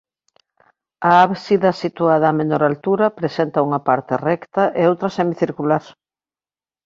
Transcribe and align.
A 1.09 1.11
ábsida 1.27 1.77
situada 1.83 2.25
a 2.29 2.37
menor 2.39 2.61
altura 2.71 3.13
presenta 3.19 3.65
unha 3.67 3.79
parte 3.89 4.13
recta 4.29 4.63
e 4.81 4.83
outra 4.91 5.09
semicircular. 5.19 5.83